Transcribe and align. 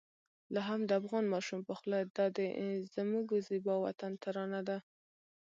لا 0.53 0.61
هم 0.69 0.81
د 0.87 0.91
افغان 1.01 1.25
ماشوم 1.33 1.59
په 1.67 1.73
خوله 1.79 1.97
د 2.15 2.19
دا 2.37 2.45
زموږ 2.95 3.25
زېبا 3.47 3.75
وطن 3.85 4.11
ترانه 4.23 4.59
ده. 4.69 4.77